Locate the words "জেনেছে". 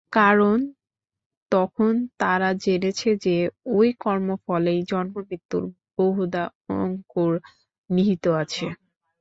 2.63-3.09